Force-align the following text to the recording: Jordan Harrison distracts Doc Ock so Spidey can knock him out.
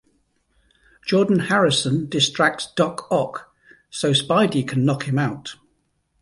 Jordan 1.05 1.37
Harrison 1.41 2.09
distracts 2.09 2.73
Doc 2.75 3.05
Ock 3.11 3.53
so 3.91 4.13
Spidey 4.13 4.67
can 4.67 4.83
knock 4.83 5.03
him 5.03 5.19
out. 5.19 5.57